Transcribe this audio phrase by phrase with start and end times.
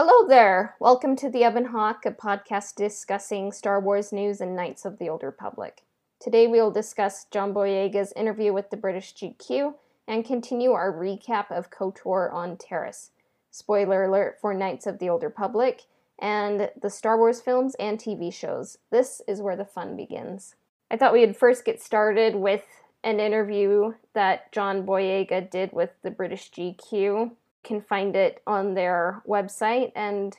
[0.00, 0.76] Hello there.
[0.78, 5.08] Welcome to the Ebon Hawk, a podcast discussing Star Wars news and Knights of the
[5.08, 5.82] Old Republic.
[6.20, 9.74] Today we'll discuss John Boyega's interview with the British GQ
[10.06, 13.10] and continue our recap of KOTOR on Taris.
[13.50, 18.32] Spoiler alert for Knights of the Old Republic and the Star Wars films and TV
[18.32, 18.78] shows.
[18.92, 20.54] This is where the fun begins.
[20.92, 22.62] I thought we'd first get started with
[23.02, 27.32] an interview that John Boyega did with the British GQ
[27.64, 30.36] can find it on their website and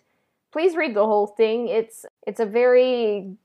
[0.52, 1.68] please read the whole thing.
[1.68, 3.36] It's it's a very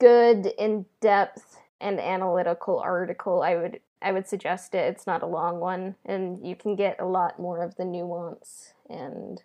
[0.00, 3.42] good, in-depth and analytical article.
[3.42, 4.88] I would I would suggest it.
[4.88, 8.72] It's not a long one and you can get a lot more of the nuance
[8.88, 9.42] and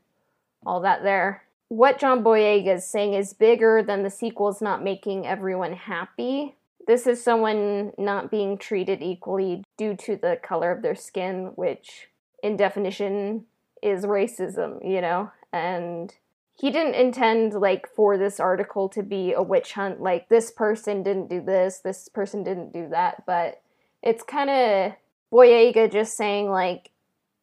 [0.66, 1.44] all that there.
[1.70, 6.56] What John Boyega is saying is bigger than the sequels not making everyone happy.
[6.86, 12.10] This is someone not being treated equally due to the color of their skin, which
[12.44, 13.46] in definition
[13.84, 15.32] is racism, you know?
[15.52, 16.14] And
[16.56, 21.04] he didn't intend like for this article to be a witch hunt like this person
[21.04, 23.62] didn't do this, this person didn't do that, but
[24.02, 24.94] it's kind of
[25.32, 26.92] Boyega just saying like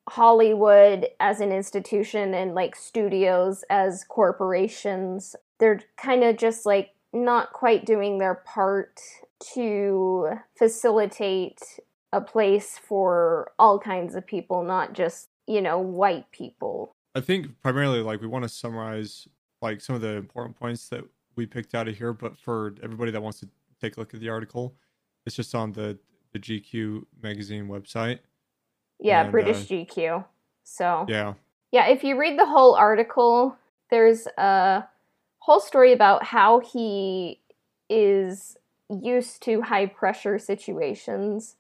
[0.09, 7.53] Hollywood as an institution and like studios as corporations, they're kind of just like not
[7.53, 9.01] quite doing their part
[9.55, 11.61] to facilitate
[12.13, 16.95] a place for all kinds of people, not just you know, white people.
[17.17, 19.27] I think primarily like we want to summarize
[19.61, 21.03] like some of the important points that
[21.35, 23.49] we picked out of here, but for everybody that wants to
[23.81, 24.77] take a look at the article,
[25.27, 25.99] it's just on the
[26.33, 28.21] the GQ magazine website.
[29.01, 30.25] Yeah, and, British uh, GQ.
[30.63, 31.35] So Yeah.
[31.73, 33.57] Yeah, if you read the whole article,
[33.91, 34.85] there's a
[35.39, 37.41] whole story about how he
[37.89, 38.57] is
[38.89, 41.57] used to high pressure situations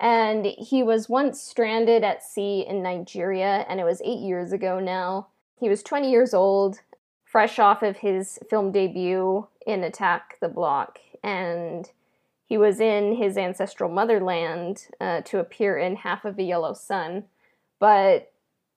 [0.00, 4.80] and he was once stranded at sea in Nigeria, and it was eight years ago
[4.80, 5.28] now.
[5.58, 6.80] He was 20 years old,
[7.24, 11.90] fresh off of his film debut in Attack the Block, and
[12.46, 17.24] he was in his ancestral motherland uh, to appear in Half of a Yellow Sun,
[17.78, 18.32] but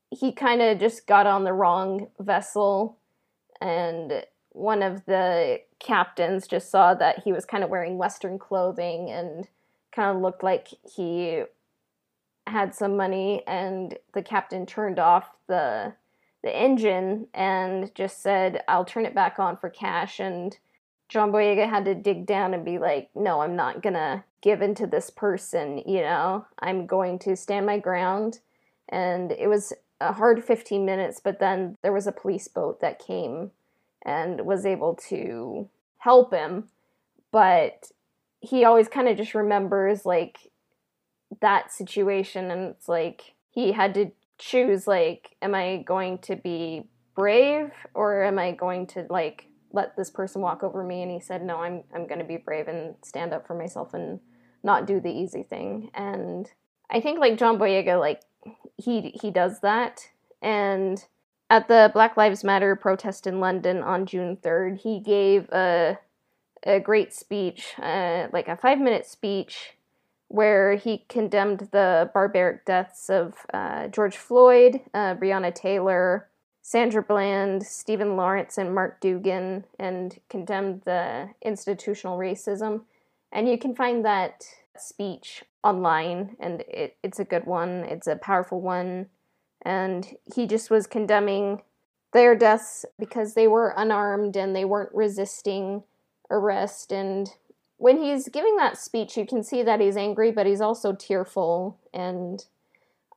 [0.09, 2.97] he kind of just got on the wrong vessel,
[3.59, 9.09] and one of the captains just saw that he was kind of wearing Western clothing
[9.09, 9.47] and
[9.97, 11.41] kind of looked like he
[12.45, 15.93] had some money and the captain turned off the
[16.43, 20.19] the engine and just said I'll turn it back on for cash.
[20.19, 20.55] And
[21.09, 24.61] John Boyega had to dig down and be like no I'm not going to give
[24.61, 26.45] in to this person you know?
[26.59, 28.39] I'm going to stand my ground.
[28.87, 32.99] And it was a hard 15 minutes but then there was a police boat that
[32.99, 33.49] came
[34.05, 36.69] and was able to help him.
[37.31, 37.91] But
[38.39, 40.51] he always kind of just remembers like
[41.41, 46.87] that situation and it's like he had to choose like am i going to be
[47.15, 51.01] brave or am i going to like let this person walk over me?
[51.01, 53.93] And he said no i'm i'm going to be brave and stand up for myself
[53.93, 54.19] and
[54.63, 55.89] not do the easy thing.
[55.93, 56.49] And
[56.89, 58.21] i think like john boyega like
[58.77, 60.09] he he does that.
[60.41, 61.03] And
[61.49, 65.97] at the black lives matter protest in london on june 3rd he gave a
[66.63, 69.77] a great speech, uh, like a five minute speech,
[70.27, 76.27] where he condemned the barbaric deaths of uh, George Floyd, uh, Breonna Taylor,
[76.61, 82.81] Sandra Bland, Stephen Lawrence, and Mark Duggan, and condemned the institutional racism.
[83.31, 84.43] And you can find that
[84.75, 89.07] speech online, and it, it's a good one, it's a powerful one.
[89.61, 91.61] And he just was condemning
[92.13, 95.83] their deaths because they were unarmed and they weren't resisting
[96.29, 97.31] arrest and
[97.77, 101.77] when he's giving that speech you can see that he's angry but he's also tearful
[101.93, 102.45] and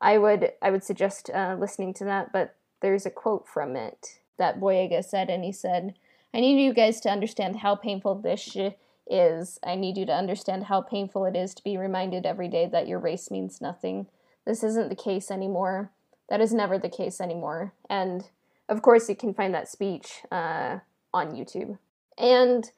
[0.01, 4.21] i would i would suggest uh, listening to that but there's a quote from it
[4.39, 5.95] that boyega said and he said
[6.33, 8.75] i need you guys to understand how painful this sh-
[9.11, 9.59] is.
[9.65, 12.89] I need you to understand how painful it is to be reminded every day that
[12.89, 14.07] your race means nothing.
[14.47, 15.91] This isn't the case anymore.
[16.29, 17.75] That is never the case anymore.
[17.91, 18.29] And
[18.69, 20.79] of course you can find that speech uh,
[21.13, 21.79] on youtube.
[22.17, 22.71] And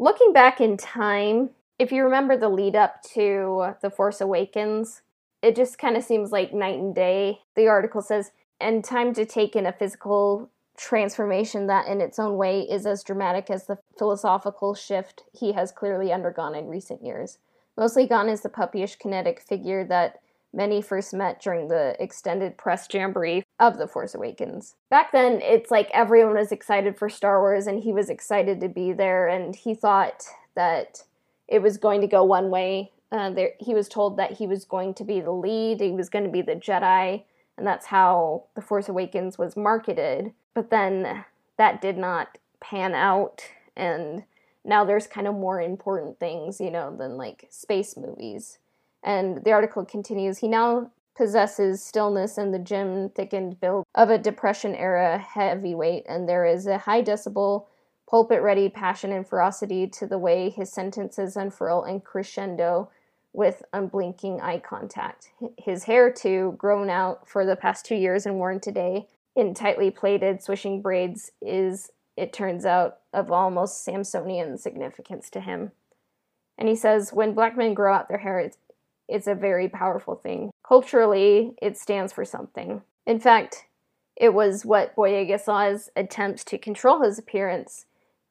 [0.00, 5.02] Looking back in time, if you remember the lead up to The Force Awakens,
[5.42, 7.40] it just kind of seems like night and day.
[7.56, 8.30] The article says,
[8.60, 13.02] and time to take in a physical transformation that in its own way is as
[13.02, 17.38] dramatic as the philosophical shift he has clearly undergone in recent years.
[17.76, 20.20] Mostly gone is the puppyish kinetic figure that
[20.52, 24.74] many first met during the extended press jamboree of The Force Awakens.
[24.90, 28.68] Back then, it's like everyone was excited for Star Wars and he was excited to
[28.68, 30.24] be there and he thought
[30.54, 31.04] that
[31.46, 32.92] it was going to go one way.
[33.10, 36.10] Uh, there, he was told that he was going to be the lead, he was
[36.10, 37.22] going to be the Jedi,
[37.56, 40.32] and that's how The Force Awakens was marketed.
[40.52, 41.24] But then
[41.56, 43.42] that did not pan out,
[43.76, 44.24] and
[44.64, 48.58] now there's kind of more important things, you know, than like space movies.
[49.02, 54.18] And the article continues he now possesses stillness and the gym thickened build of a
[54.18, 57.66] Depression era heavyweight, and there is a high decibel,
[58.08, 62.88] pulpit ready passion and ferocity to the way his sentences unfurl and crescendo
[63.32, 65.30] with unblinking eye contact.
[65.58, 69.06] His hair, too, grown out for the past two years and worn today
[69.36, 75.72] in tightly plaited, swishing braids, is, it turns out, of almost Samsonian significance to him.
[76.56, 78.58] And he says, when black men grow out their hair, it's,
[79.08, 80.50] it's a very powerful thing.
[80.66, 82.82] Culturally, it stands for something.
[83.06, 83.66] In fact,
[84.16, 87.86] it was what Boyega saw's attempts to control his appearance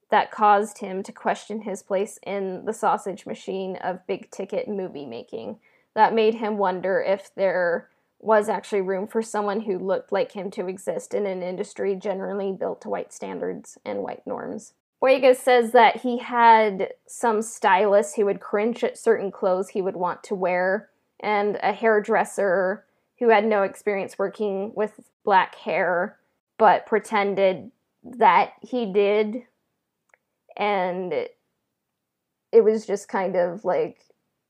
[0.09, 5.05] that caused him to question his place in the sausage machine of big ticket movie
[5.05, 5.59] making.
[5.95, 7.89] That made him wonder if there
[8.19, 12.51] was actually room for someone who looked like him to exist in an industry generally
[12.51, 14.73] built to white standards and white norms.
[15.01, 19.95] Boyega says that he had some stylists who would cringe at certain clothes he would
[19.95, 20.89] want to wear,
[21.19, 22.85] and a hairdresser
[23.19, 26.17] who had no experience working with black hair
[26.57, 27.71] but pretended
[28.03, 29.43] that he did.
[30.55, 31.37] And it,
[32.51, 33.99] it was just kind of like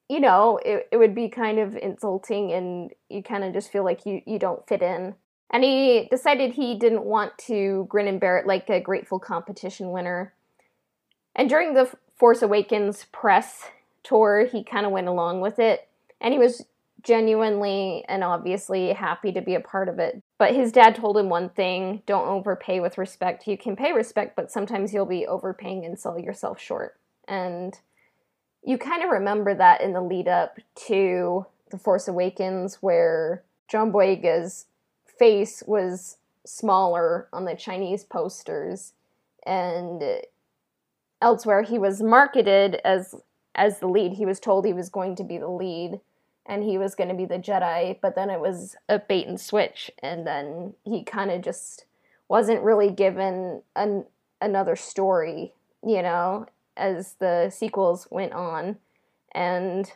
[0.10, 3.84] you know it, it would be kind of insulting and you kind of just feel
[3.84, 5.16] like you, you don't fit in.
[5.50, 9.92] And he decided he didn't want to grin and bear it like a grateful competition
[9.92, 10.34] winner
[11.38, 13.70] and during the force awakens press
[14.04, 15.88] tour he kind of went along with it
[16.20, 16.66] and he was
[17.04, 20.22] genuinely and obviously happy to be a part of it.
[20.38, 23.48] But his dad told him one thing don't overpay with respect.
[23.48, 27.00] You can pay respect, but sometimes you'll be overpaying and sell yourself short.
[27.28, 27.80] And
[28.64, 33.92] you kind of remember that in the lead up to The Force Awakens, where John
[33.92, 34.66] Boyega's
[35.06, 38.94] face was smaller on the Chinese posters,
[39.46, 40.04] and
[41.22, 43.16] elsewhere he was marketed as
[43.56, 44.14] as the lead.
[44.14, 46.00] He was told he was going to be the lead,
[46.46, 49.40] and he was going to be the Jedi, but then it was a bait and
[49.40, 51.86] switch, and then he kind of just
[52.30, 54.06] wasn't really given an,
[54.42, 55.54] another story,
[55.86, 58.78] you know, as the sequels went on.
[59.34, 59.92] And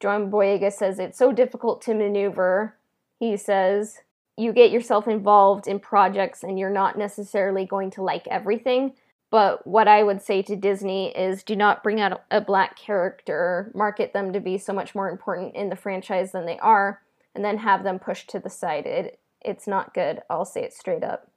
[0.00, 2.76] John Boyega says it's so difficult to maneuver.
[3.18, 4.00] He says
[4.36, 8.92] you get yourself involved in projects and you're not necessarily going to like everything,
[9.30, 13.70] but what I would say to Disney is do not bring out a black character,
[13.74, 17.02] market them to be so much more important in the franchise than they are,
[17.34, 18.86] and then have them pushed to the side.
[18.86, 20.20] It it's not good.
[20.28, 21.30] I'll say it straight up.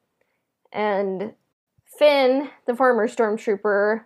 [0.72, 1.34] And
[1.86, 4.06] Finn, the former stormtrooper,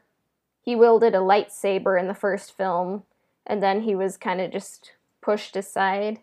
[0.61, 3.03] he wielded a lightsaber in the first film,
[3.45, 6.19] and then he was kind of just pushed aside.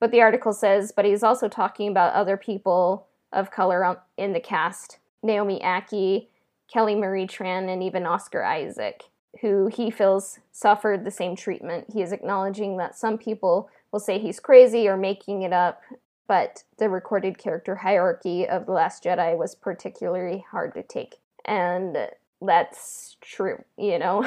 [0.00, 4.32] But the article says, but he's also talking about other people of color um, in
[4.32, 4.98] the cast.
[5.22, 6.26] Naomi Ackie
[6.72, 9.04] Kelly Marie Tran, and even Oscar Isaac,
[9.42, 11.86] who he feels suffered the same treatment.
[11.92, 15.82] He is acknowledging that some people will say he's crazy or making it up,
[16.26, 21.16] but the recorded character hierarchy of The Last Jedi was particularly hard to take.
[21.44, 22.08] And
[22.40, 24.26] that's true, you know?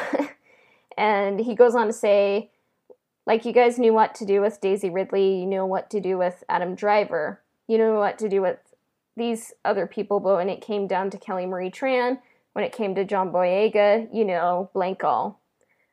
[0.97, 2.51] and he goes on to say,
[3.25, 6.15] like, you guys knew what to do with Daisy Ridley, you knew what to do
[6.19, 8.59] with Adam Driver, you knew what to do with
[9.17, 12.19] these other people, but when it came down to Kelly Marie Tran,
[12.55, 15.41] when it came to John Boyega, you know, blank all.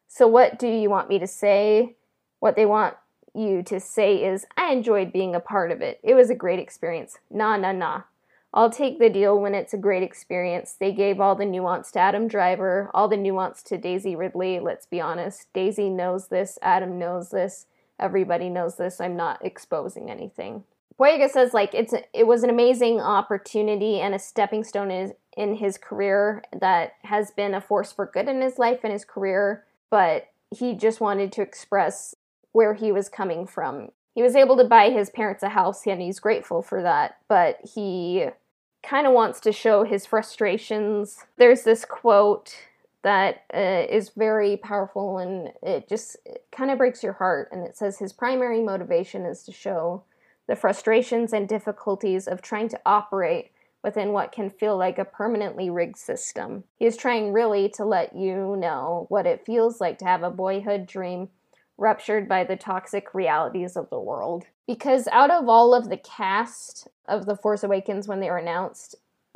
[0.07, 1.97] So, what do you want me to say?
[2.39, 2.95] What they want
[3.35, 5.99] you to say is, I enjoyed being a part of it.
[6.05, 7.19] It was a great experience.
[7.33, 8.03] Nah, nah, nah.
[8.55, 10.77] I'll take the deal when it's a great experience.
[10.79, 14.61] They gave all the nuance to Adam Driver, all the nuance to Daisy Ridley.
[14.61, 15.53] Let's be honest.
[15.53, 16.61] Daisy knows this.
[16.63, 17.67] Adam knows this.
[17.99, 19.01] Everybody knows this.
[19.01, 20.63] I'm not exposing anything.
[20.97, 25.15] Boyega says like it's a, it was an amazing opportunity and a stepping stone in,
[25.37, 29.05] in his career that has been a force for good in his life and his
[29.05, 32.15] career, but he just wanted to express
[32.53, 33.91] where he was coming from.
[34.15, 37.59] He was able to buy his parents a house and he's grateful for that, but
[37.75, 38.27] he
[38.83, 41.25] kind of wants to show his frustrations.
[41.39, 42.55] There's this quote
[43.03, 46.17] that uh, is very powerful and it just
[46.51, 50.03] kind of breaks your heart and it says his primary motivation is to show
[50.47, 53.51] the frustrations and difficulties of trying to operate
[53.83, 56.65] within what can feel like a permanently rigged system.
[56.79, 60.31] He is trying really to let you know what it feels like to have a
[60.31, 61.29] boyhood dream
[61.79, 64.45] ruptured by the toxic realities of the world.
[64.67, 68.95] Because out of all of the cast of The Force Awakens when they were announced,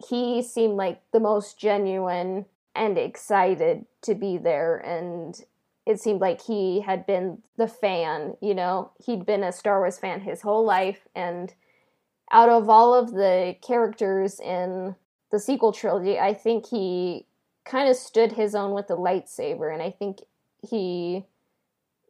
[0.09, 5.45] he seemed like the most genuine and excited to be there and
[5.87, 9.99] it seemed like he had been the fan, you know, he'd been a Star Wars
[9.99, 11.55] fan his whole life and
[12.33, 14.95] out of all of the characters in
[15.31, 17.27] the sequel trilogy, I think he
[17.65, 20.21] kind of stood his own with the lightsaber, and I think
[20.63, 21.25] he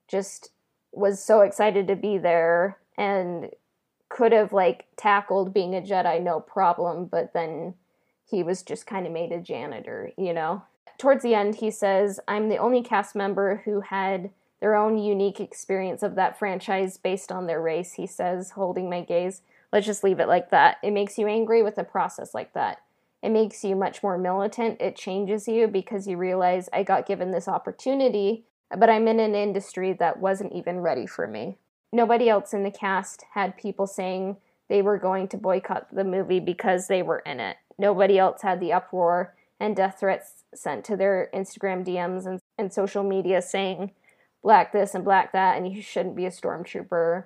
[0.08, 0.50] just
[0.92, 3.50] was so excited to be there and
[4.08, 7.74] could have like tackled being a Jedi no problem, but then
[8.28, 10.62] he was just kind of made a janitor, you know?
[10.98, 14.30] Towards the end, he says, I'm the only cast member who had
[14.60, 19.02] their own unique experience of that franchise based on their race, he says, holding my
[19.02, 19.42] gaze.
[19.76, 20.78] Let's just leave it like that.
[20.82, 22.80] It makes you angry with a process like that.
[23.22, 24.80] It makes you much more militant.
[24.80, 29.34] It changes you because you realize I got given this opportunity, but I'm in an
[29.34, 31.58] industry that wasn't even ready for me.
[31.92, 34.38] Nobody else in the cast had people saying
[34.70, 37.58] they were going to boycott the movie because they were in it.
[37.78, 42.72] Nobody else had the uproar and death threats sent to their Instagram DMs and, and
[42.72, 43.90] social media saying
[44.42, 47.24] black this and black that, and you shouldn't be a stormtrooper.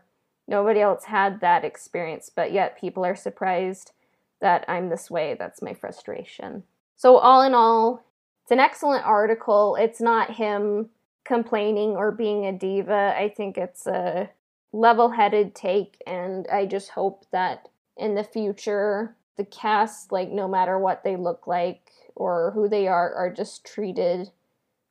[0.50, 3.92] Nobody else had that experience, but yet people are surprised
[4.40, 5.36] that I'm this way.
[5.38, 6.64] That's my frustration.
[6.96, 8.04] So, all in all,
[8.42, 9.76] it's an excellent article.
[9.76, 10.90] It's not him
[11.24, 13.14] complaining or being a diva.
[13.16, 14.28] I think it's a
[14.72, 20.48] level headed take, and I just hope that in the future, the cast, like no
[20.48, 24.30] matter what they look like or who they are, are just treated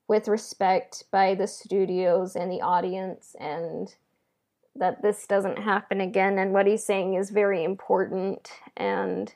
[0.08, 3.96] with respect by the studios and the audience, and
[4.80, 6.40] that this doesn't happen again.
[6.40, 9.34] And what he's saying is very important and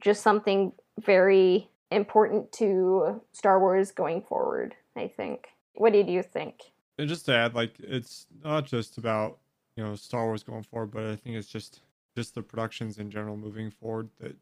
[0.00, 5.48] just something very important to Star Wars going forward, I think.
[5.74, 6.62] What did you think?
[6.98, 9.38] And just to add, like, it's not just about
[9.76, 11.80] you know Star Wars going forward, but I think it's just
[12.16, 14.34] just the productions in general moving forward that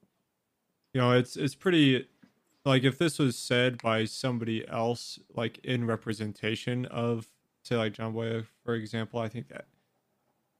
[0.93, 2.07] you know it's it's pretty
[2.65, 7.27] like if this was said by somebody else like in representation of
[7.63, 9.67] say like John Boyega for example, I think that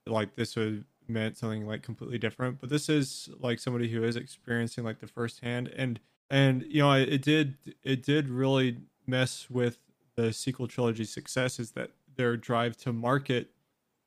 [0.07, 2.61] like this would meant something like completely different.
[2.61, 6.93] But this is like somebody who is experiencing like the firsthand and and you know
[6.93, 9.79] it did it did really mess with
[10.17, 13.51] the sequel trilogy success is that their drive to market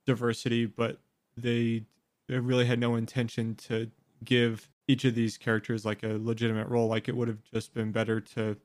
[0.05, 0.99] diversity, but
[1.35, 1.83] they
[2.27, 3.89] they really had no intention to
[4.23, 6.87] give each of these characters like a legitimate role.
[6.87, 8.57] Like it would have just been better to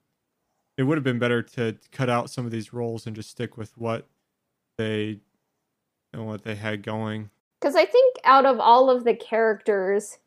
[0.79, 3.57] it would have been better to cut out some of these roles and just stick
[3.57, 4.09] with what
[4.79, 5.21] they
[6.13, 7.31] know, what they had going.
[7.61, 10.19] Because I think out of all of the characters,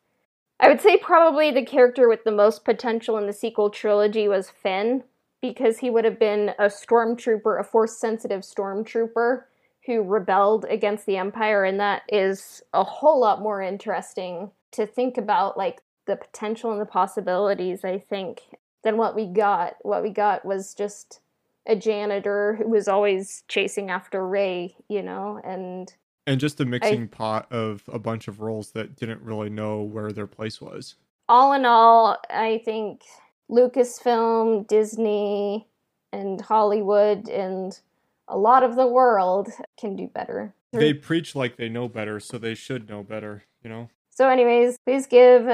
[0.59, 4.49] I would say probably the character with the most potential in the sequel trilogy was
[4.49, 5.03] Finn,
[5.41, 9.43] because he would have been a stormtrooper, a force sensitive stormtrooper
[9.85, 15.17] who rebelled against the empire and that is a whole lot more interesting to think
[15.17, 18.41] about like the potential and the possibilities i think
[18.83, 21.19] than what we got what we got was just
[21.67, 25.93] a janitor who was always chasing after Rey, you know and
[26.27, 29.81] and just a mixing I, pot of a bunch of roles that didn't really know
[29.81, 30.95] where their place was
[31.29, 33.03] all in all i think
[33.50, 35.67] lucasfilm disney
[36.12, 37.79] and hollywood and
[38.27, 40.53] a lot of the world can do better.
[40.72, 43.89] They preach like they know better, so they should know better, you know?
[44.10, 45.45] So, anyways, please give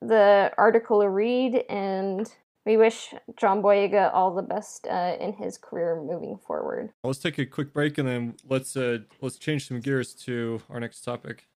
[0.00, 2.30] the article a read, and
[2.68, 6.90] we wish John Boyega all the best uh, in his career moving forward.
[7.02, 10.78] Let's take a quick break, and then let's uh, let's change some gears to our
[10.78, 11.46] next topic.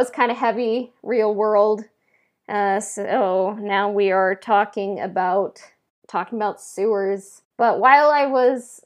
[0.00, 1.84] Was kind of heavy, real world.
[2.48, 5.60] Uh, so now we are talking about
[6.08, 7.42] talking about sewers.
[7.58, 8.82] But while I was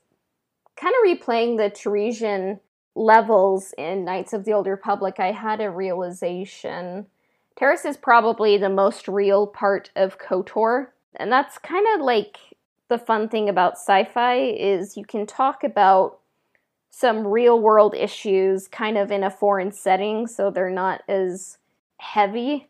[0.75, 2.59] kind of replaying the Tarisian
[2.97, 7.07] levels in Knights of the Old Republic, I had a realization.
[7.57, 10.89] Taris is probably the most real part of KOTOR.
[11.15, 12.39] And that's kind of like
[12.89, 16.19] the fun thing about sci-fi is you can talk about
[16.97, 21.59] some real world issues kind of in a foreign setting so they're not as
[21.97, 22.69] heavy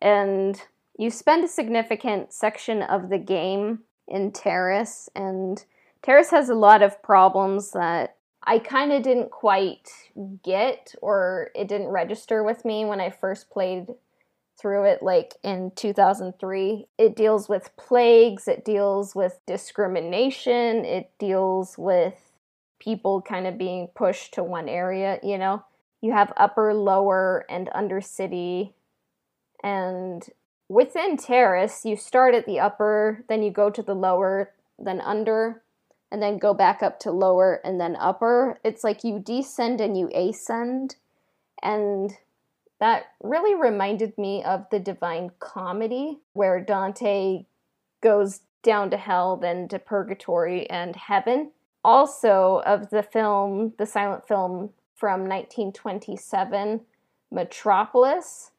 [0.00, 0.62] and
[0.96, 5.64] you spend a significant section of the game in Taris and
[6.04, 9.88] Taris has a lot of problems that I kind of didn't quite
[10.44, 13.88] get or it didn't register with me when I first played
[14.56, 16.86] through it like in 2003.
[16.96, 22.27] It deals with plagues, it deals with discrimination, it deals with
[22.78, 25.64] people kind of being pushed to one area, you know.
[26.00, 28.72] you have upper, lower, and undercity.
[29.62, 30.24] And
[30.68, 35.62] within Taris, you start at the upper, then you go to the lower, then under,
[36.10, 38.60] and then go back up to lower and then upper.
[38.64, 40.96] It's like you descend and you ascend.
[41.62, 42.12] And
[42.78, 47.44] that really reminded me of the Divine Comedy, where Dante
[48.00, 51.50] goes down to hell, then to purgatory and heaven.
[51.84, 56.80] Also, of the film, the silent film from 1927,
[57.30, 58.50] Metropolis.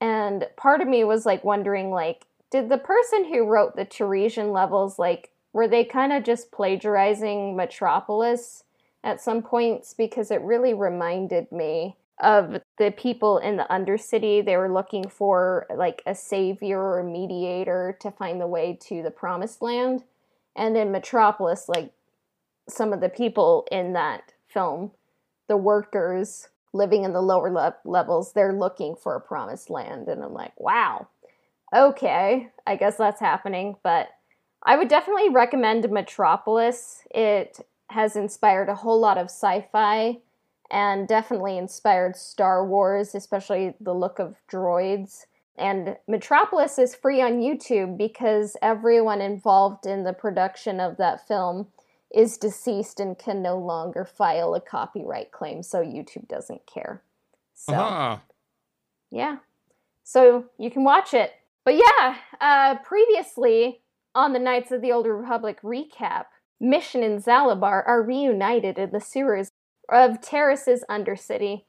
[0.00, 4.52] And part of me was like wondering, like, did the person who wrote the Tarisian
[4.52, 8.64] levels, like, were they kind of just plagiarizing Metropolis
[9.02, 9.94] at some points?
[9.94, 14.44] Because it really reminded me of the people in the undercity.
[14.44, 19.10] They were looking for like a savior or mediator to find the way to the
[19.10, 20.04] promised land.
[20.54, 21.92] And in Metropolis, like
[22.72, 24.92] some of the people in that film,
[25.48, 30.08] the workers living in the lower le- levels, they're looking for a promised land.
[30.08, 31.08] And I'm like, wow,
[31.74, 33.76] okay, I guess that's happening.
[33.82, 34.08] But
[34.62, 37.02] I would definitely recommend Metropolis.
[37.10, 37.60] It
[37.90, 40.18] has inspired a whole lot of sci fi
[40.70, 45.24] and definitely inspired Star Wars, especially the look of droids.
[45.58, 51.66] And Metropolis is free on YouTube because everyone involved in the production of that film
[52.14, 57.02] is deceased and can no longer file a copyright claim, so YouTube doesn't care.
[57.54, 58.18] So, uh-huh.
[59.10, 59.36] yeah.
[60.02, 61.32] So you can watch it.
[61.64, 63.82] But yeah, uh, previously
[64.14, 66.24] on the Knights of the Old Republic recap,
[66.60, 69.50] Mission and Zaalbar are reunited in the sewers
[69.88, 71.64] of Taris's Undercity.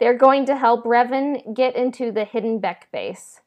[0.00, 3.40] They're going to help Revan get into the Hidden Bek base.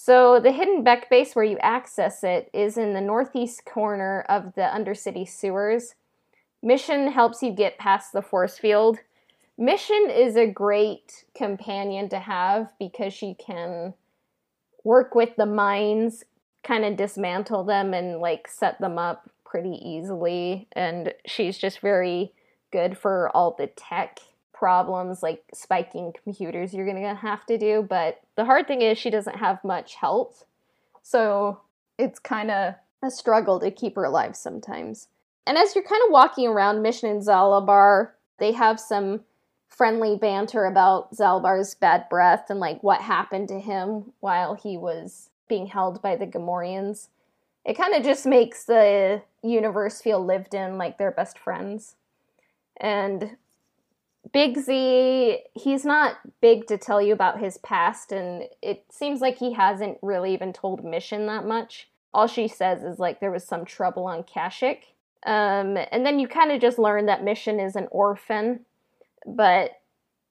[0.00, 4.54] So, the Hidden Bek base, where you access it, is in the northeast corner of
[4.54, 5.96] the Undercity sewers.
[6.62, 9.00] Mission helps you get past the force field.
[9.58, 13.92] Mission is a great companion to have because she can
[14.84, 16.22] work with the mines,
[16.62, 20.68] kind of dismantle them and like set them up pretty easily.
[20.74, 22.32] And she's just very
[22.70, 24.20] good for all the tech
[24.58, 27.86] problems like spiking computers you're going to have to do.
[27.88, 30.44] But the hard thing is, she doesn't have much health.
[31.02, 31.60] So
[31.96, 35.08] it's kind of a struggle to keep her alive sometimes.
[35.46, 39.20] And as you're kind of walking around Mission in Zaalbar, they have some
[39.68, 45.30] friendly banter about Zaalbar's bad breath and like what happened to him while he was
[45.48, 47.08] being held by the Gamorreans.
[47.64, 51.94] It kind of just makes the universe feel lived in, like they're best friends.
[52.80, 53.36] And
[54.32, 59.38] Big Z, he's not big to tell you about his past, and it seems like
[59.38, 61.88] he hasn't really even told Mission that much.
[62.12, 64.80] All she says is like there was some trouble on Kashyyyk.
[65.24, 68.60] Um, and then you kind of just learn that Mission is an orphan,
[69.26, 69.72] but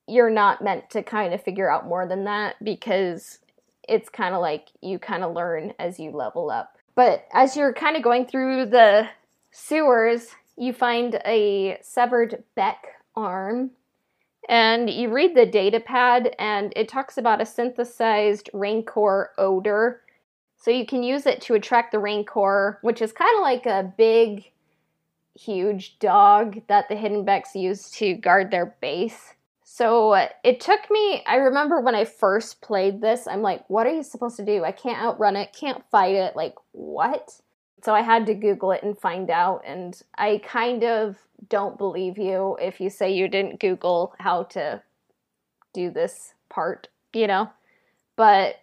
[0.08, 3.40] you're not meant to kind of figure out more than that because
[3.88, 6.78] it's kind of like you kind of learn as you level up.
[6.96, 9.08] But as you're kind of going through the
[9.52, 13.72] sewers, you find a severed Bek arm
[14.48, 20.02] and you read the data pad and it talks about a synthesized rancor odor.
[20.58, 23.94] So you can use it to attract the rancor which is kind of like a
[23.98, 24.52] big
[25.36, 29.34] huge dog that the hidden beks use to guard their base.
[29.64, 33.86] So uh, it took me i remember when i first played this i'm like what
[33.86, 34.64] are you supposed to do?
[34.64, 37.40] I can't outrun it can't fight it like what
[37.88, 39.63] so I had to Google it and find out.
[39.65, 41.15] And I kind of
[41.47, 44.82] don't believe you if you say you didn't Google how to
[45.71, 47.50] do this part, you know?
[48.17, 48.58] But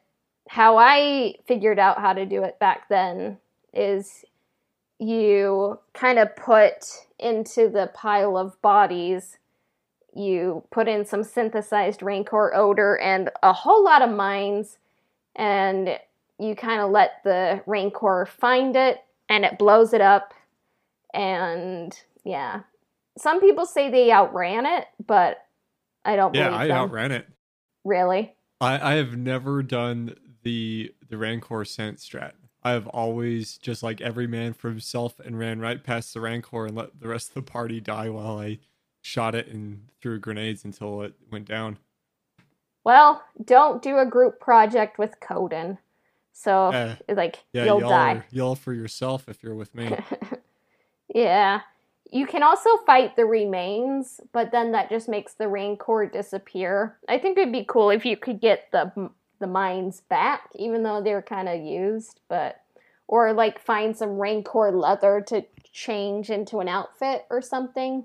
[0.50, 3.38] how I figured out how to do it back then
[3.72, 4.26] is
[4.98, 6.84] you kind of put
[7.18, 9.38] into the pile of bodies,
[10.14, 14.76] you put in some synthesized rancor odor and a whole lot of mines,
[15.34, 15.98] and
[16.38, 20.34] you kind of let the rancor find it and it blows it up.
[21.12, 22.62] And yeah,
[23.16, 25.38] some people say they outran it, but
[26.04, 26.34] I don't.
[26.34, 26.76] Yeah, I them.
[26.76, 27.28] outran it.
[27.84, 28.34] Really?
[28.60, 32.32] I I have never done the the Rancor scent strat.
[32.62, 36.66] I have always just like every man for himself and ran right past the Rancor
[36.66, 38.58] and let the rest of the party die while I
[39.02, 41.76] shot it and threw grenades until it went down.
[42.82, 45.78] Well, don't do a group project with Coden.
[46.35, 48.23] So uh, like yeah, you'll die.
[48.31, 49.97] Yell for yourself if you're with me.
[51.14, 51.61] yeah.
[52.11, 56.97] You can also fight the remains, but then that just makes the rancor disappear.
[57.09, 61.01] I think it'd be cool if you could get the the mines back, even though
[61.03, 62.61] they're kind of used, but
[63.07, 68.05] or like find some rancor leather to change into an outfit or something.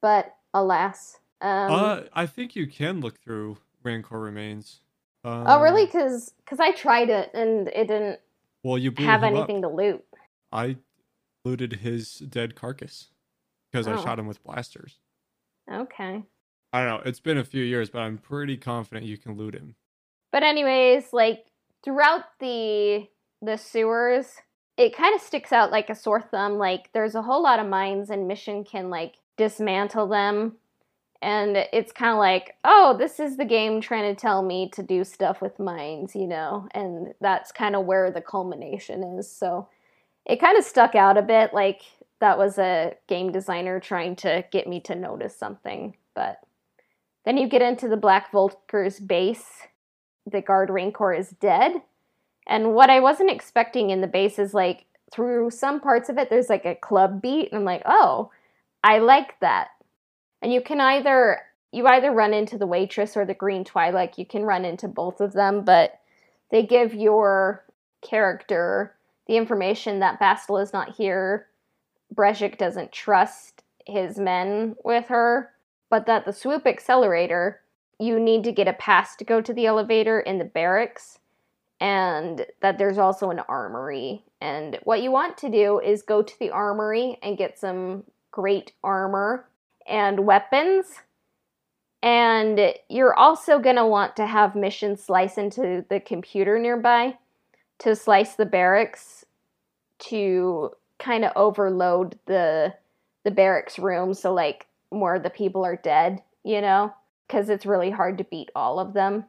[0.00, 4.80] But alas, Um, uh, I think you can look through Rancor remains.
[5.24, 5.86] Um, oh, really?
[5.86, 8.20] Because because I tried it and it didn't
[8.62, 9.70] Well, you have anything Up.
[9.70, 10.04] to loot.
[10.52, 10.76] I
[11.44, 13.08] looted his dead carcass
[13.70, 13.96] because I Oh.
[14.04, 14.98] shot him with blasters.
[15.70, 16.22] Okay.
[16.72, 17.02] I don't know.
[17.08, 19.76] It's been a few years, but I'm pretty confident you can loot him.
[20.32, 21.46] But anyways, like
[21.82, 23.08] throughout the
[23.40, 24.36] the sewers,
[24.76, 26.54] it kind of sticks out like a sore thumb.
[26.58, 30.56] Like there's a whole lot of mines, and Mission can like dismantle them,
[31.24, 34.82] and it's kind of like, oh, this is the game trying to tell me to
[34.82, 39.30] do stuff with mines, you know, and that's kind of where the culmination is.
[39.30, 39.68] So
[40.26, 41.82] it kind of stuck out a bit, like
[42.20, 46.38] that was a game designer trying to get me to notice something, but.
[47.24, 49.62] Then you get into the Black Vulkar's base,
[50.30, 51.80] the guard rancor is dead.
[52.46, 56.28] And what I wasn't expecting in the base is like through some parts of it,
[56.28, 58.30] there's like a club beat, and I'm like, oh,
[58.82, 59.68] I like that.
[60.44, 61.40] And you can either
[61.72, 64.18] you either run into the waitress or the green Twi'lek.
[64.18, 65.98] You can run into both of them, but
[66.50, 67.64] they give your
[68.02, 68.94] character
[69.26, 71.46] the information that Bastila is not here.
[72.14, 75.50] Brejik doesn't trust his men with her,
[75.88, 77.62] but that the swoop accelerator
[77.98, 81.20] you need to get a pass to go to the elevator in the barracks
[81.80, 84.22] and that there's also an armory.
[84.42, 88.72] And what you want to do is go to the armory and get some great
[88.82, 89.46] armor
[89.86, 90.86] and weapons.
[92.02, 97.16] And you're also going to want to have missions slice into the computer nearby
[97.78, 99.24] to slice the barracks
[100.00, 102.74] to kind of overload the
[103.24, 106.92] the barracks room so like more of the people are dead, you know?
[107.26, 109.24] because it's really hard to beat all of them.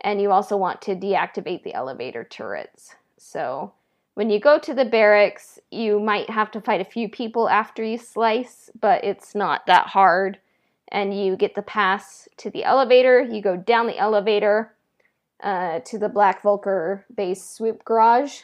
[0.00, 2.94] And you also want to deactivate the elevator turrets.
[3.16, 3.72] So
[4.16, 7.84] when you go to the barracks, you might have to fight a few people after
[7.84, 10.38] you slice, but it's not that hard.
[10.88, 13.20] And you get the pass to the elevator.
[13.20, 14.72] You go down the elevator
[15.42, 18.40] uh, to the Black Vulkar base swoop garage.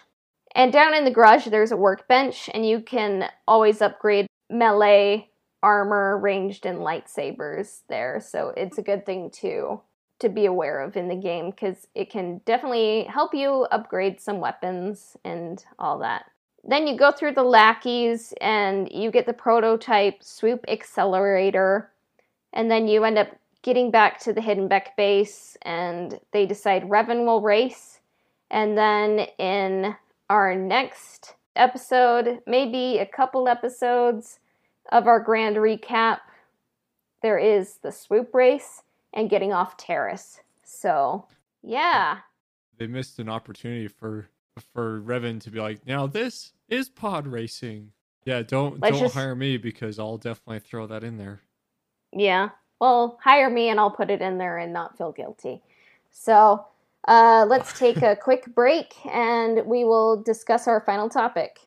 [0.54, 5.30] And down in the garage, there's a workbench, and you can always upgrade melee
[5.62, 8.20] armor, ranged, and lightsabers there.
[8.20, 9.80] So it's a good thing to
[10.22, 14.40] to be aware of in the game because it can definitely help you upgrade some
[14.40, 16.24] weapons and all that.
[16.64, 21.90] Then you go through the lackeys and you get the prototype swoop accelerator,
[22.52, 23.28] and then you end up
[23.62, 28.00] getting back to the Hidden Bek base, and they decide Revan will race.
[28.50, 29.96] And then in
[30.28, 34.38] our next episode, maybe a couple episodes,
[34.90, 36.18] of our grand recap,
[37.22, 40.38] there is the swoop race and getting off Taris.
[40.64, 41.26] So,
[41.62, 42.18] yeah.
[42.78, 44.28] They missed an opportunity for
[44.74, 47.92] for Revan to be like, now this is pod racing.
[48.24, 51.40] Yeah, don't Let's don't just- hire me because I'll definitely throw that in there.
[52.12, 52.50] Yeah.
[52.80, 55.62] Well, hire me and I'll put it in there and not feel guilty.
[56.10, 56.66] So,
[57.08, 61.58] uh, let's take a quick break and we will discuss our final topic.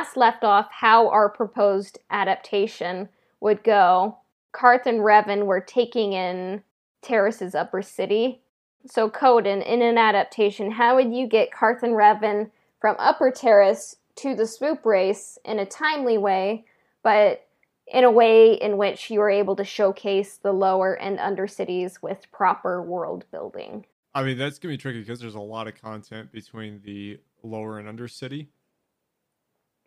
[0.00, 4.16] Last left off how our proposed adaptation would go,
[4.50, 6.62] Carth and Revan were taking in
[7.02, 8.40] Taris's upper city.
[8.86, 13.96] So, Coden, in an adaptation, how would you get Carth and Revan from Upper Taris
[14.16, 16.64] to the swoop race in a timely way,
[17.02, 17.46] but
[17.86, 22.00] in a way in which you are able to showcase the lower and under cities
[22.00, 23.84] with proper world building?
[24.14, 27.78] I mean, that's gonna be tricky because there's a lot of content between the lower
[27.78, 28.48] and under city,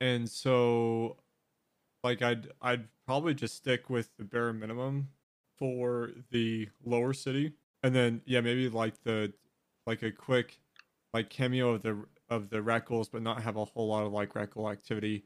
[0.04, 1.18] and so,
[2.04, 5.10] like, I'd I'd probably just stick with the bare minimum
[5.58, 9.34] for the lower city, and then yeah, maybe like the
[9.88, 10.60] like a quick
[11.14, 14.36] like cameo of the of the Reckles, but not have a whole lot of like
[14.36, 15.26] Reckle activity,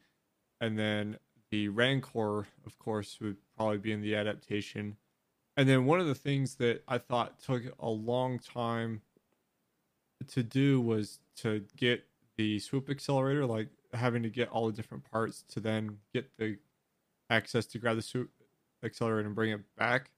[0.61, 1.17] and then
[1.51, 4.97] the Rancor, of course, would probably be in the adaptation.
[5.57, 9.01] And then one of the things that I thought took a long time
[10.27, 12.03] to do was to get
[12.37, 16.57] the swoop accelerator, like having to get all the different parts to then get the
[17.29, 18.29] access to grab the swoop
[18.83, 20.11] accelerator and bring it back.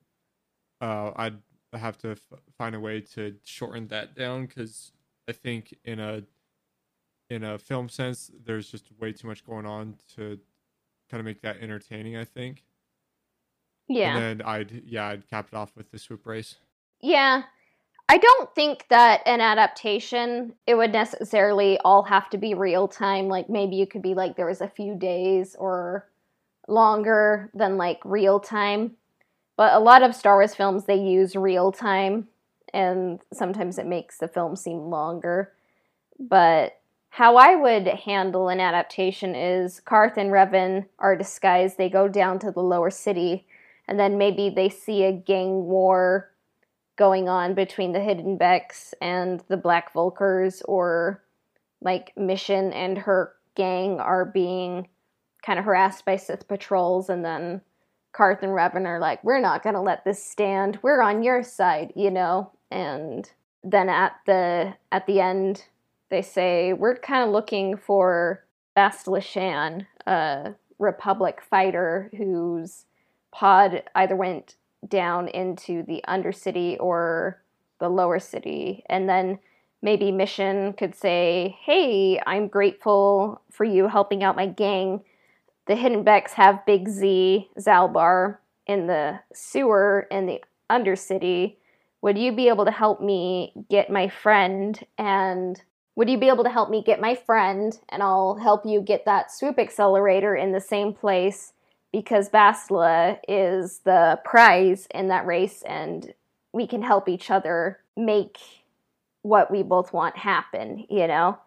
[0.81, 1.37] Uh, I'd
[1.73, 4.91] have to f- find a way to shorten that down because
[5.27, 6.23] I think in a
[7.29, 10.39] in a film sense, there's just way too much going on to
[11.11, 12.17] kind of make that entertaining.
[12.17, 12.63] I think.
[13.87, 14.15] Yeah.
[14.15, 16.55] And then I'd yeah, I'd cap it off with the swoop race.
[17.01, 17.43] Yeah.
[18.11, 23.27] I don't think that an adaptation it would necessarily all have to be real time.
[23.27, 26.09] Like maybe you could be like there was a few days or
[26.67, 28.95] longer than like real time.
[29.57, 32.27] But a lot of Star Wars films they use real time
[32.73, 35.53] and sometimes it makes the film seem longer.
[36.19, 36.79] But
[37.11, 41.77] how I would handle an adaptation is Carth and Revan are disguised.
[41.77, 43.45] They go down to the lower city
[43.87, 46.28] and then maybe they see a gang war
[46.99, 51.23] going on between the Hidden Beks and the Black Vulkars, or
[51.81, 54.89] like Mission and her gang are being
[55.41, 57.61] kind of harassed by Sith patrols, and then
[58.11, 60.77] Carth and Revan are like, "We're not gonna let this stand.
[60.81, 62.51] We're on your side," you know.
[62.69, 63.31] And
[63.63, 65.67] then at the at the end,
[66.09, 68.43] they say, "We're kind of looking for
[68.75, 72.85] Bastila Shan, a Republic fighter whose
[73.31, 74.55] pod either went
[74.87, 77.41] down into the undercity or
[77.79, 78.83] the lower city.
[78.87, 79.39] And then
[79.81, 85.01] maybe Mission could say, Hey, I'm grateful for you helping out my gang.
[85.67, 91.57] The Hidden Beks have Big Z, Zaalbar, in the sewer in the undercity.
[92.01, 94.79] Would you be able to help me get my friend?
[94.97, 95.61] And
[95.95, 97.77] would you be able to help me get my friend?
[97.89, 101.53] And I'll help you get that swoop accelerator in the same place
[101.91, 106.13] because Bastila is the prize in that race and
[106.53, 108.37] we can help each other make
[109.21, 111.37] what we both want happen, you know?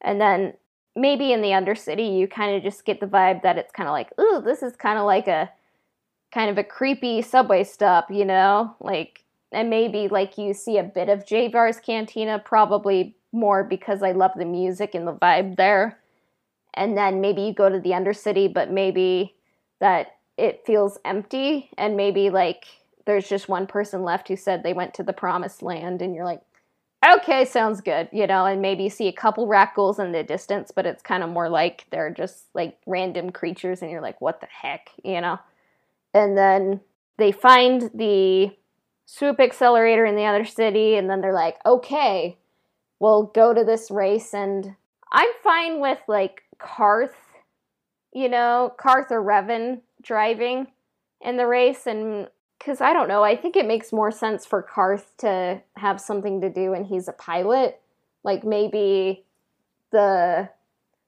[0.00, 0.54] And then
[0.96, 3.92] maybe in the Undercity, you kind of just get the vibe that it's kind of
[3.92, 5.50] like, ooh, this is kind of like a
[6.32, 8.74] kind of a creepy subway stop, you know?
[8.80, 14.12] Like, and maybe like you see a bit of Javyar's Cantina, probably more because I
[14.12, 15.98] love the music and the vibe there.
[16.74, 19.34] And then maybe you go to the Undercity, but maybe
[19.80, 22.64] that it feels empty and maybe like
[23.06, 26.24] there's just one person left who said they went to the promised land and you're
[26.24, 26.40] like
[27.14, 30.70] okay sounds good you know and maybe you see a couple rakghouls in the distance
[30.70, 34.40] but it's kind of more like they're just like random creatures and you're like what
[34.40, 35.38] the heck you know?
[36.12, 36.80] And then
[37.18, 38.50] they find the
[39.06, 42.36] swoop accelerator in the other city and then they're like okay
[42.98, 44.76] we'll go to this race and
[45.12, 47.29] i'm fine with like carth
[48.12, 50.68] you know, Carth or Revan driving
[51.20, 51.86] in the race.
[51.86, 56.00] And because I don't know, I think it makes more sense for Carth to have
[56.00, 57.80] something to do and he's a pilot.
[58.24, 59.24] Like maybe
[59.92, 60.50] the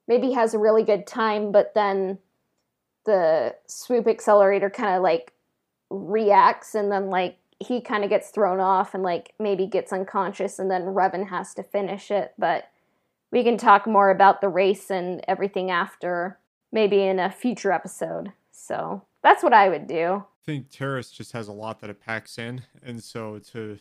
[0.07, 2.19] maybe has a really good time, but then
[3.05, 5.33] the swoop accelerator kind of like
[5.89, 10.59] reacts and then like he kind of gets thrown off and like maybe gets unconscious
[10.59, 12.33] and then Revan has to finish it.
[12.37, 12.69] But
[13.31, 16.39] we can talk more about the race and everything after
[16.73, 18.33] maybe in a future episode.
[18.51, 20.25] So that's what I would do.
[20.25, 23.79] I think Taris just has a lot that it packs in, and so to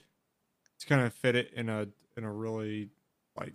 [0.79, 2.91] to kind of fit it in a in a really
[3.37, 3.55] like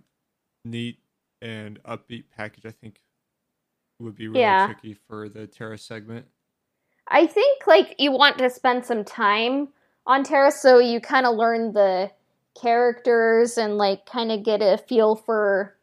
[0.64, 0.98] neat
[1.40, 3.00] and upbeat package, I think
[4.00, 4.66] would be really Yeah.
[4.66, 6.26] tricky for the Taris segment.
[7.06, 9.68] I think like you want to spend some time
[10.06, 12.10] on Taris, so you kind of learn the
[12.60, 15.74] characters and like kind of get a feel for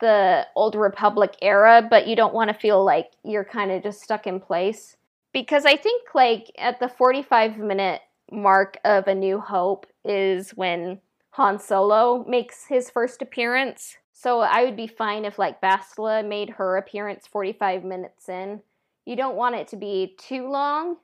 [0.00, 4.02] the old republic era but you don't want to feel like you're kind of just
[4.02, 4.96] stuck in place.
[5.32, 11.00] Because i think like at the 45 minute mark of a new hope is when
[11.30, 13.96] han solo makes his first appearance.
[14.12, 18.62] So i would be fine if like bastila made her appearance 45 minutes in.
[19.04, 20.96] You don't want it to be too long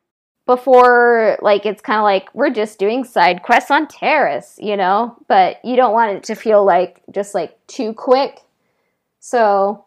[0.46, 5.16] before like it's kind of like we're just doing side quests on Taris, you know,
[5.26, 8.40] but you don't want it to feel like just like too quick.
[9.24, 9.87] So,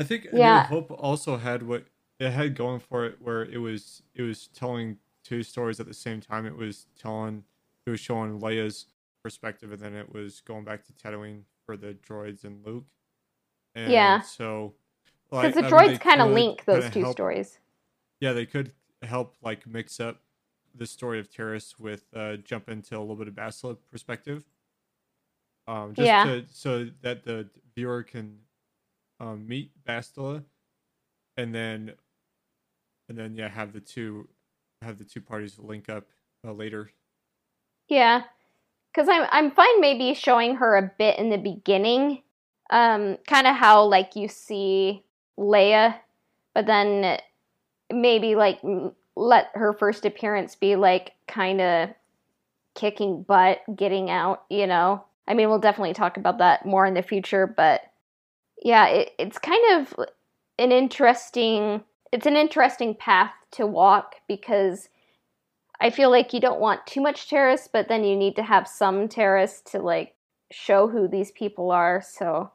[0.00, 0.62] I think Yeah.
[0.62, 1.84] New Hope also had what
[2.18, 5.94] it had going for it, where it was it was telling two stories at the
[5.94, 6.44] same time.
[6.44, 7.44] It was telling,
[7.86, 8.86] it was showing Leia's
[9.22, 12.86] perspective, and then it was going back to Tatooine for the droids and Luke.
[13.76, 14.22] And Yeah.
[14.22, 14.74] So,
[15.30, 17.60] because the I mean, droids kind of link those two help- stories.
[18.18, 20.20] Yeah, they could help like mix up
[20.74, 24.42] the story of Taris with uh, jump into a little bit of Bastila perspective.
[25.66, 26.22] Um, just Yeah.
[26.24, 28.38] to, so that the viewer can
[29.20, 30.42] um, meet Bastila,
[31.36, 31.92] and then
[33.08, 34.28] and then yeah, have the two
[34.82, 36.08] have the two parties link up
[36.46, 36.90] uh, later.
[37.88, 38.22] Yeah,
[38.92, 42.22] because I'm I'm fine maybe showing her a bit in the beginning,
[42.70, 45.04] um, kind of how like you see
[45.38, 45.98] Leia,
[46.54, 47.18] but then
[47.92, 48.60] maybe like
[49.14, 51.90] let her first appearance be like kind of
[52.74, 54.44] kicking butt, getting out.
[54.50, 57.82] You know, I mean, we'll definitely talk about that more in the future, but
[58.62, 59.94] yeah, it, it's kind of
[60.58, 61.82] an interesting
[62.12, 64.90] it's an interesting path to walk because
[65.80, 68.68] I feel like you don't want too much Taris, but then you need to have
[68.68, 70.14] some Taris to like
[70.50, 72.02] show who these people are.
[72.02, 72.52] So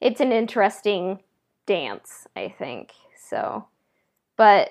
[0.00, 1.20] it's an interesting
[1.66, 2.92] dance, I think.
[3.28, 3.66] So,
[4.36, 4.70] but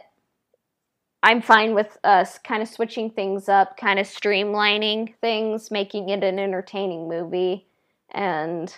[1.24, 6.22] I'm fine with us kind of switching things up, kind of streamlining things, making it
[6.22, 7.66] an entertaining movie.
[8.12, 8.76] And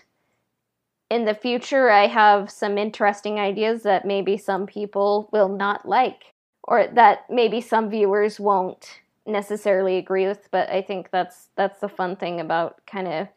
[1.10, 6.34] in the future, I have some interesting ideas that maybe some people will not like,
[6.64, 10.48] or that maybe some viewers won't necessarily agree with.
[10.52, 13.28] But I think that's that's the fun thing about kind of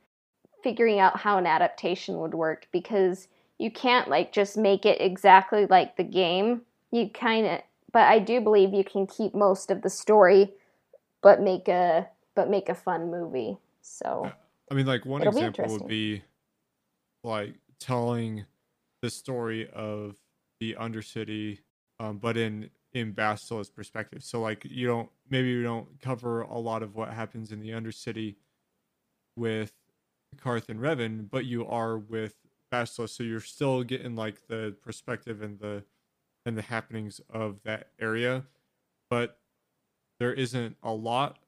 [0.63, 5.65] figuring out how an adaptation would work because you can't like just make it exactly
[5.65, 6.61] like the game.
[6.91, 7.61] You kind of
[7.93, 10.53] but I do believe you can keep most of the story
[11.23, 13.59] but make a but make a fun movie.
[13.81, 14.31] So
[14.71, 16.23] I mean like one example would be
[17.25, 18.45] like telling
[19.03, 20.17] the story of
[20.61, 21.59] the Undercity
[22.01, 24.23] um, but in in Bastila's perspective.
[24.23, 27.71] So like you don't maybe you don't cover a lot of what happens in the
[27.71, 28.37] Undercity
[29.37, 29.73] with
[30.37, 32.35] Carth and Revan, but you are with
[32.73, 35.85] Bastila, so you're still getting like the perspective and the
[36.49, 38.45] and the happenings of that area,
[39.09, 39.39] but
[40.19, 41.39] there isn't a lot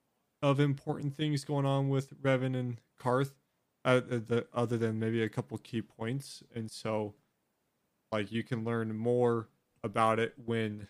[0.43, 3.33] of important things going on with Revan and Carth,
[3.85, 7.15] uh, the, other than maybe a couple key points, and so
[8.13, 9.49] like you can learn more
[9.83, 10.87] about it when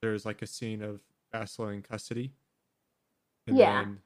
[0.00, 1.00] there's like a scene of
[1.32, 2.32] Bastila in custody.
[3.46, 3.84] And yeah.
[3.84, 3.98] Then,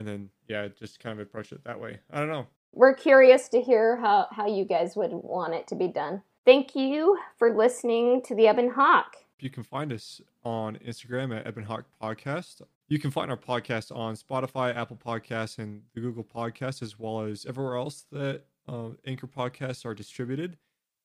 [0.00, 2.00] and then yeah, just kind of approach it that way.
[2.10, 5.74] I don't know we're curious to hear how, how you guys would want it to
[5.74, 6.22] be done.
[6.44, 9.16] Thank you for listening to the Ebon Hawk.
[9.38, 12.62] You can find us on Instagram at Ebon Hawk Podcast.
[12.88, 17.20] You can find our podcast on Spotify, Apple Podcasts, and the Google Podcasts, as well
[17.20, 20.58] as everywhere else that uh, Anchor podcasts are distributed.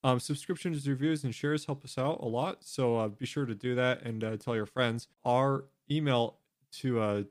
[0.04, 2.64] Um, subscriptions, reviews, and shares help us out a lot.
[2.64, 5.08] So uh, be sure to do that and uh, tell your friends.
[5.24, 6.38] Our email
[6.74, 7.24] to uh,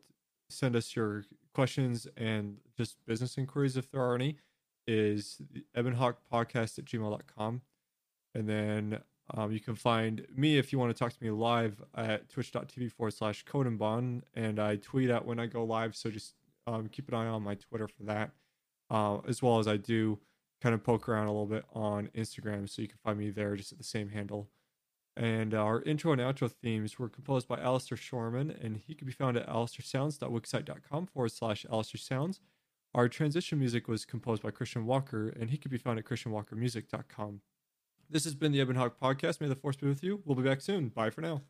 [0.49, 4.37] send us your questions and just business inquiries, if there are any,
[4.87, 5.41] is
[5.77, 7.63] ebonhawkpodcast at gmail.com.
[8.37, 9.01] And then
[9.35, 12.93] um, you can find me if you want to talk to me live at twitch.tv
[12.93, 14.23] forward slash Codenbon.
[14.35, 15.97] And I tweet out when I go live.
[15.97, 16.35] So just
[16.67, 18.33] um, keep an eye on my Twitter for that.
[18.91, 20.19] Uh, as well as I do
[20.61, 22.69] kind of poke around a little bit on Instagram.
[22.69, 24.49] So you can find me there just at the same handle.
[25.17, 29.15] And our intro and outro themes were composed by Alistair Shorman, and he can be
[29.15, 32.41] found at alistairsounds.wixsite.com forward slash Alistair Sounds.
[32.95, 37.41] Our transition music was composed by Christian Walker, and he can be found at christianwalkermusic.com.
[38.09, 39.41] This has been the Ebon Hawk Podcast.
[39.41, 40.23] May the force be with you.
[40.25, 40.89] We'll be back soon.
[40.89, 41.43] Bye for now.